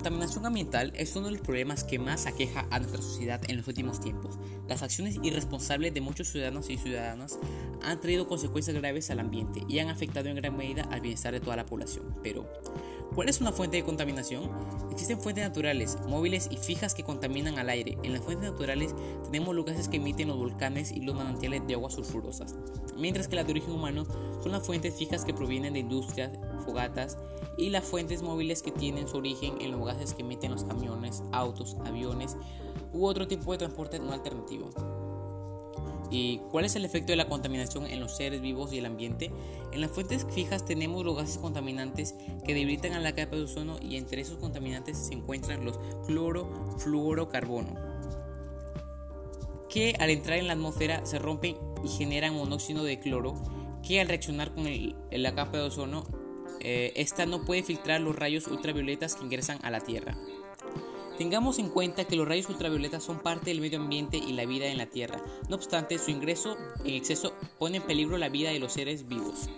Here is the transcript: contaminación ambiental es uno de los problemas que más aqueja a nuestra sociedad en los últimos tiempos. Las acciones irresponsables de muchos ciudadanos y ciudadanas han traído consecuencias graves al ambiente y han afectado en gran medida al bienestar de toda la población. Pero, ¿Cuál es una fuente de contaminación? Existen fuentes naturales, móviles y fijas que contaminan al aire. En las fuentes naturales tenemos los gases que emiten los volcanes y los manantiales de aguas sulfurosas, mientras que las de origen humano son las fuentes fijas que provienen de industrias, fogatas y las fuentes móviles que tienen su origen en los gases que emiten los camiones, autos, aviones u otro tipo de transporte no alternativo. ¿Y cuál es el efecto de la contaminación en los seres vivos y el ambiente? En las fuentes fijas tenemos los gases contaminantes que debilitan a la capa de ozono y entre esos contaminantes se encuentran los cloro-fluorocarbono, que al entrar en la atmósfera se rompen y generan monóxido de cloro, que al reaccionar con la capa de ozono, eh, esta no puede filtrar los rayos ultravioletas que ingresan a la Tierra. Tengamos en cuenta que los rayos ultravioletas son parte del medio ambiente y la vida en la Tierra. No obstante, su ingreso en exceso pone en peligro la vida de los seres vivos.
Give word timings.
contaminación 0.00 0.46
ambiental 0.46 0.94
es 0.96 1.14
uno 1.14 1.26
de 1.26 1.32
los 1.32 1.42
problemas 1.42 1.84
que 1.84 1.98
más 1.98 2.24
aqueja 2.24 2.66
a 2.70 2.78
nuestra 2.78 3.02
sociedad 3.02 3.38
en 3.48 3.58
los 3.58 3.68
últimos 3.68 4.00
tiempos. 4.00 4.38
Las 4.66 4.82
acciones 4.82 5.18
irresponsables 5.22 5.92
de 5.92 6.00
muchos 6.00 6.28
ciudadanos 6.28 6.70
y 6.70 6.78
ciudadanas 6.78 7.38
han 7.82 8.00
traído 8.00 8.26
consecuencias 8.26 8.74
graves 8.78 9.10
al 9.10 9.20
ambiente 9.20 9.62
y 9.68 9.78
han 9.78 9.90
afectado 9.90 10.30
en 10.30 10.36
gran 10.36 10.56
medida 10.56 10.84
al 10.84 11.02
bienestar 11.02 11.34
de 11.34 11.40
toda 11.40 11.56
la 11.56 11.66
población. 11.66 12.16
Pero, 12.22 12.48
¿Cuál 13.14 13.28
es 13.28 13.40
una 13.40 13.50
fuente 13.50 13.76
de 13.76 13.82
contaminación? 13.82 14.48
Existen 14.92 15.20
fuentes 15.20 15.42
naturales, 15.42 15.98
móviles 16.06 16.48
y 16.48 16.56
fijas 16.56 16.94
que 16.94 17.02
contaminan 17.02 17.58
al 17.58 17.68
aire. 17.68 17.98
En 18.04 18.12
las 18.12 18.22
fuentes 18.22 18.48
naturales 18.48 18.94
tenemos 19.24 19.52
los 19.54 19.64
gases 19.64 19.88
que 19.88 19.96
emiten 19.96 20.28
los 20.28 20.38
volcanes 20.38 20.92
y 20.92 21.00
los 21.00 21.16
manantiales 21.16 21.66
de 21.66 21.74
aguas 21.74 21.94
sulfurosas, 21.94 22.54
mientras 22.96 23.26
que 23.26 23.34
las 23.34 23.46
de 23.46 23.50
origen 23.50 23.72
humano 23.72 24.06
son 24.40 24.52
las 24.52 24.64
fuentes 24.64 24.94
fijas 24.94 25.24
que 25.24 25.34
provienen 25.34 25.72
de 25.72 25.80
industrias, 25.80 26.30
fogatas 26.64 27.18
y 27.56 27.70
las 27.70 27.84
fuentes 27.84 28.22
móviles 28.22 28.62
que 28.62 28.70
tienen 28.70 29.08
su 29.08 29.16
origen 29.16 29.60
en 29.60 29.72
los 29.72 29.80
gases 29.94 30.14
que 30.14 30.22
emiten 30.22 30.52
los 30.52 30.64
camiones, 30.64 31.22
autos, 31.32 31.76
aviones 31.84 32.36
u 32.92 33.06
otro 33.06 33.28
tipo 33.28 33.52
de 33.52 33.58
transporte 33.58 33.98
no 33.98 34.12
alternativo. 34.12 34.70
¿Y 36.10 36.38
cuál 36.50 36.64
es 36.64 36.74
el 36.74 36.84
efecto 36.84 37.12
de 37.12 37.16
la 37.16 37.28
contaminación 37.28 37.86
en 37.86 38.00
los 38.00 38.16
seres 38.16 38.40
vivos 38.40 38.72
y 38.72 38.78
el 38.78 38.86
ambiente? 38.86 39.30
En 39.72 39.80
las 39.80 39.92
fuentes 39.92 40.26
fijas 40.28 40.64
tenemos 40.64 41.04
los 41.04 41.16
gases 41.16 41.38
contaminantes 41.38 42.16
que 42.44 42.52
debilitan 42.52 42.94
a 42.94 43.00
la 43.00 43.14
capa 43.14 43.36
de 43.36 43.44
ozono 43.44 43.78
y 43.80 43.96
entre 43.96 44.22
esos 44.22 44.38
contaminantes 44.38 44.98
se 44.98 45.14
encuentran 45.14 45.64
los 45.64 45.78
cloro-fluorocarbono, 46.06 47.76
que 49.68 49.94
al 50.00 50.10
entrar 50.10 50.38
en 50.38 50.48
la 50.48 50.54
atmósfera 50.54 51.06
se 51.06 51.20
rompen 51.20 51.56
y 51.84 51.88
generan 51.88 52.34
monóxido 52.34 52.82
de 52.82 52.98
cloro, 52.98 53.34
que 53.86 54.00
al 54.00 54.08
reaccionar 54.08 54.52
con 54.52 54.66
la 55.10 55.34
capa 55.36 55.58
de 55.58 55.64
ozono, 55.64 56.04
eh, 56.60 56.92
esta 56.96 57.26
no 57.26 57.44
puede 57.44 57.62
filtrar 57.62 58.00
los 58.00 58.16
rayos 58.16 58.46
ultravioletas 58.46 59.16
que 59.16 59.24
ingresan 59.24 59.58
a 59.62 59.70
la 59.70 59.80
Tierra. 59.80 60.16
Tengamos 61.18 61.58
en 61.58 61.68
cuenta 61.68 62.04
que 62.04 62.16
los 62.16 62.26
rayos 62.26 62.48
ultravioletas 62.48 63.04
son 63.04 63.18
parte 63.18 63.50
del 63.50 63.60
medio 63.60 63.78
ambiente 63.78 64.16
y 64.16 64.32
la 64.32 64.46
vida 64.46 64.68
en 64.68 64.78
la 64.78 64.86
Tierra. 64.86 65.22
No 65.48 65.56
obstante, 65.56 65.98
su 65.98 66.10
ingreso 66.10 66.56
en 66.84 66.94
exceso 66.94 67.34
pone 67.58 67.76
en 67.76 67.82
peligro 67.82 68.16
la 68.16 68.30
vida 68.30 68.50
de 68.50 68.58
los 68.58 68.72
seres 68.72 69.06
vivos. 69.06 69.50